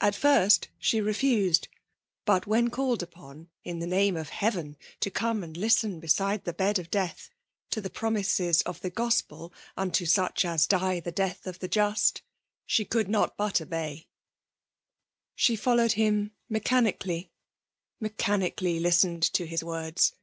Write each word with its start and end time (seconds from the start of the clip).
At 0.00 0.14
first 0.14 0.68
she 0.78 0.98
refused; 0.98 1.68
but 2.24 2.46
when 2.46 2.70
called 2.70 3.02
upon, 3.02 3.50
in 3.64 3.80
the 3.80 3.86
name 3.86 4.16
of 4.16 4.30
Heftven, 4.30 4.76
to 5.00 5.10
come 5.10 5.44
and 5.44 5.54
listen 5.58 6.00
beside 6.00 6.44
the 6.44 6.54
bed 6.54 6.78
of 6.78 6.90
death 6.90 7.28
to 7.68 7.82
the 7.82 7.90
promises 7.90 8.62
of 8.62 8.80
the 8.80 8.88
gospel 8.88 9.52
unto 9.76 10.06
such 10.06 10.46
as 10.46 10.66
die 10.66 11.00
the 11.00 11.12
dteth 11.12 11.44
of 11.46 11.58
the 11.58 11.68
just, 11.68 12.22
she 12.64 12.86
could 12.86 13.08
not 13.10 13.36
but 13.36 13.60
obey, 13.60 14.06
fflie 15.36 15.60
fdlow^ 15.60 15.92
him 15.92 16.30
meehanicaUy^t^mc 16.50 17.28
184 17.28 17.28
FBMALK 17.28 17.28
IK>HINAT10ir« 18.00 18.14
clianicaQy 18.54 18.80
listened 18.80 19.22
to 19.34 19.44
his 19.44 19.62
words. 19.62 20.14